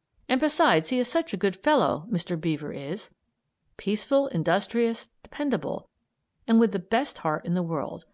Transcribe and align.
]And 0.28 0.38
besides 0.38 0.90
he 0.90 0.98
is 0.98 1.08
such 1.08 1.32
a 1.32 1.38
good 1.38 1.56
fellow, 1.56 2.06
Mr. 2.10 2.38
Beaver 2.38 2.74
is; 2.74 3.08
peaceable, 3.78 4.26
industrious, 4.26 5.08
dependable, 5.22 5.88
and 6.46 6.60
with 6.60 6.72
the 6.72 6.78
best 6.78 7.16
heart 7.24 7.46
in 7.46 7.54
the 7.54 7.62
world! 7.62 8.04